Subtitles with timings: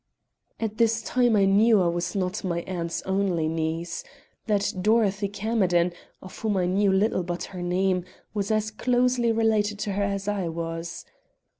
[0.59, 4.03] "All this time I knew that I was not my aunt's only niece;
[4.47, 5.93] that Dorothy Camerden,
[6.23, 10.27] of whom I knew little but her name, was as closely related to her as
[10.27, 11.05] I was.